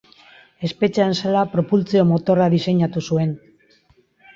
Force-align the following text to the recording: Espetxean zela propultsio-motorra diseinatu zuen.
Espetxean 0.67 1.13
zela 1.21 1.45
propultsio-motorra 1.53 2.51
diseinatu 2.59 3.09
zuen. 3.09 3.41